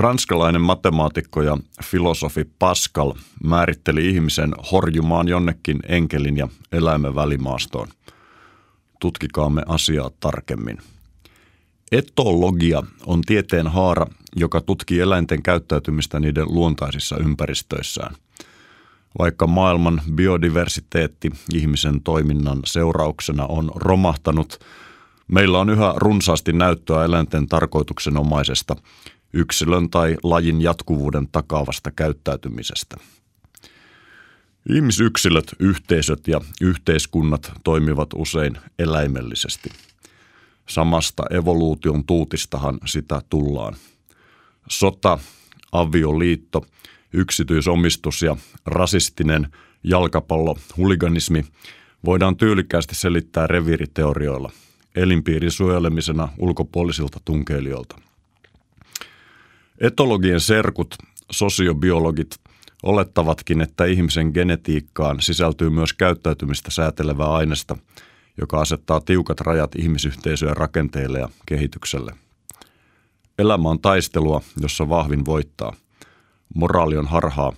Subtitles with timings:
[0.00, 3.12] Ranskalainen matemaatikko ja filosofi Pascal
[3.44, 7.88] määritteli ihmisen horjumaan jonnekin enkelin ja eläimen välimaastoon.
[9.00, 10.78] Tutkikaamme asiaa tarkemmin.
[11.92, 18.14] Etologia on tieteen haara, joka tutkii eläinten käyttäytymistä niiden luontaisissa ympäristöissään.
[19.18, 24.58] Vaikka maailman biodiversiteetti ihmisen toiminnan seurauksena on romahtanut,
[25.28, 28.76] meillä on yhä runsaasti näyttöä eläinten tarkoituksenomaisesta
[29.32, 32.96] yksilön tai lajin jatkuvuuden takaavasta käyttäytymisestä.
[34.68, 39.70] Ihmisyksilöt, yhteisöt ja yhteiskunnat toimivat usein eläimellisesti.
[40.68, 43.76] Samasta evoluution tuutistahan sitä tullaan.
[44.68, 45.18] Sota,
[45.72, 46.66] avioliitto,
[47.12, 49.48] yksityisomistus ja rasistinen
[49.84, 51.44] jalkapallo, huliganismi
[52.04, 54.52] voidaan tyylikkäästi selittää reviiriteorioilla,
[54.94, 57.96] elinpiirin suojelemisena ulkopuolisilta tunkeilijoilta–
[59.80, 60.94] Etologien serkut,
[61.30, 62.36] sosiobiologit,
[62.82, 67.76] olettavatkin, että ihmisen genetiikkaan sisältyy myös käyttäytymistä säätelevää aineesta,
[68.40, 72.12] joka asettaa tiukat rajat ihmisyhteisöjen rakenteille ja kehitykselle.
[73.38, 75.72] Elämä on taistelua, jossa vahvin voittaa.
[76.54, 77.52] Moraali on harhaa.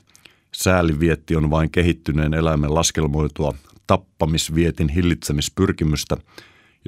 [0.52, 3.54] Säälivietti on vain kehittyneen eläimen laskelmoitua
[3.86, 6.16] tappamisvietin hillitsemispyrkimystä,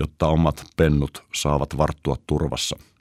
[0.01, 2.77] jotta omat pennut saavat varttua turvassa–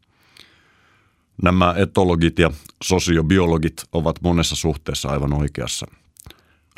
[1.41, 2.51] Nämä etologit ja
[2.83, 5.87] sosiobiologit ovat monessa suhteessa aivan oikeassa.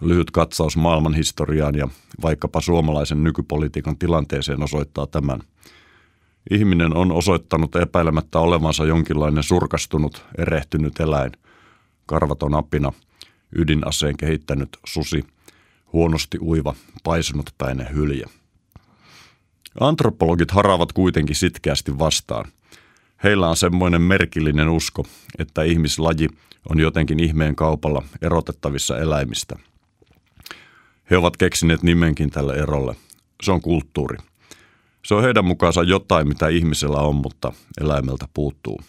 [0.01, 1.87] Lyhyt katsaus maailman historiaan ja
[2.21, 5.39] vaikkapa suomalaisen nykypolitiikan tilanteeseen osoittaa tämän.
[6.51, 11.31] Ihminen on osoittanut epäilemättä olevansa jonkinlainen surkastunut, erehtynyt eläin,
[12.05, 12.93] karvaton apina,
[13.55, 15.23] ydinaseen kehittänyt susi,
[15.93, 18.25] huonosti uiva, paisunut päinen hylje.
[19.79, 22.45] Antropologit haravat kuitenkin sitkeästi vastaan–
[23.23, 25.05] Heillä on semmoinen merkillinen usko,
[25.39, 26.27] että ihmislaji
[26.69, 29.55] on jotenkin ihmeen kaupalla erotettavissa eläimistä.
[31.09, 32.95] He ovat keksineet nimenkin tälle erolle.
[33.44, 34.17] Se on kulttuuri.
[35.06, 38.81] Se on heidän mukaansa jotain, mitä ihmisellä on, mutta eläimeltä puuttuu.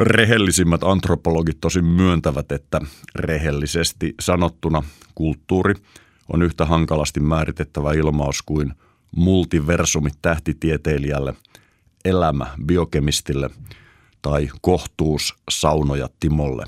[0.00, 2.80] Rehellisimmät antropologit tosin myöntävät, että
[3.14, 4.82] rehellisesti sanottuna
[5.14, 5.74] kulttuuri
[6.32, 8.72] on yhtä hankalasti määritettävä ilmaus kuin
[9.16, 11.34] multiversumit tähtitieteilijälle–
[12.04, 13.50] elämä biokemistille
[14.22, 16.64] tai kohtuus saunoja Timolle.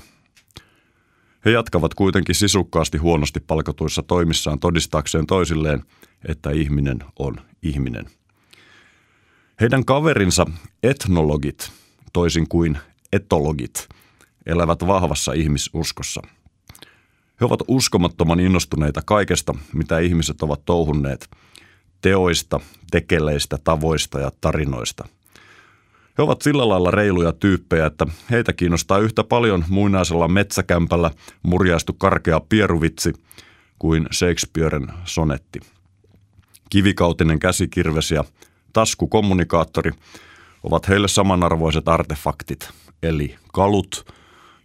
[1.45, 5.83] He jatkavat kuitenkin sisukkaasti huonosti palkatuissa toimissaan todistaakseen toisilleen,
[6.27, 8.05] että ihminen on ihminen.
[9.61, 10.45] Heidän kaverinsa
[10.83, 11.71] etnologit,
[12.13, 12.77] toisin kuin
[13.13, 13.87] etologit,
[14.45, 16.21] elävät vahvassa ihmisuskossa.
[17.41, 21.29] He ovat uskomattoman innostuneita kaikesta, mitä ihmiset ovat touhunneet,
[22.01, 22.59] teoista,
[22.91, 25.07] tekeleistä, tavoista ja tarinoista–
[26.17, 31.11] he ovat sillä lailla reiluja tyyppejä, että heitä kiinnostaa yhtä paljon muinaisella metsäkämpällä
[31.43, 33.13] murjaistu karkea pieruvitsi
[33.79, 35.59] kuin Shakespearen sonetti.
[36.69, 38.23] Kivikautinen käsikirves ja
[38.73, 39.91] taskukommunikaattori
[40.63, 42.69] ovat heille samanarvoiset artefaktit,
[43.03, 44.13] eli kalut,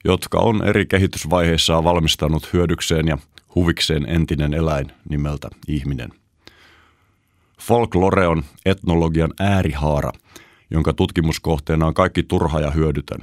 [0.04, 3.18] jotka on eri kehitysvaiheissa valmistanut hyödykseen ja
[3.54, 6.10] huvikseen entinen eläin nimeltä ihminen.
[7.60, 10.12] Folklore on etnologian äärihaara–
[10.70, 13.18] jonka tutkimuskohteena on kaikki turha ja hyödytön.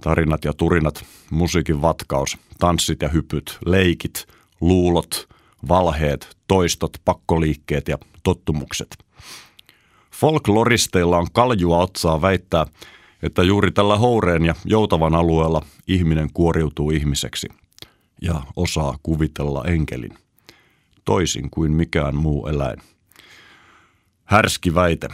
[0.00, 4.26] Tarinat ja turinat, musiikin vatkaus, tanssit ja hypyt, leikit,
[4.60, 5.28] luulot,
[5.68, 8.98] valheet, toistot, pakkoliikkeet ja tottumukset.
[10.10, 12.66] Folkloristeilla on kaljua otsaa väittää,
[13.22, 17.48] että juuri tällä houreen ja joutavan alueella ihminen kuoriutuu ihmiseksi
[18.22, 20.18] ja osaa kuvitella enkelin,
[21.04, 22.78] toisin kuin mikään muu eläin.
[24.24, 25.08] Härski väite,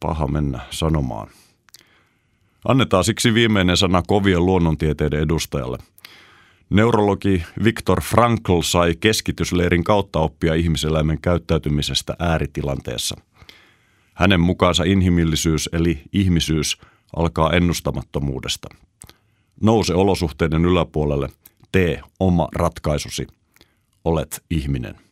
[0.00, 1.28] paha mennä sanomaan.
[2.64, 5.78] Annetaan siksi viimeinen sana kovien luonnontieteiden edustajalle.
[6.70, 13.16] Neurologi Viktor Frankl sai keskitysleirin kautta oppia ihmiseläimen käyttäytymisestä ääritilanteessa.
[14.14, 16.78] Hänen mukaansa inhimillisyys eli ihmisyys
[17.16, 18.68] alkaa ennustamattomuudesta.
[19.60, 21.28] Nouse olosuhteiden yläpuolelle,
[21.72, 23.26] tee oma ratkaisusi.
[24.04, 25.07] Olet ihminen.